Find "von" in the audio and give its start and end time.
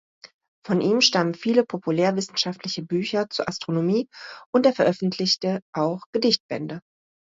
0.65-0.81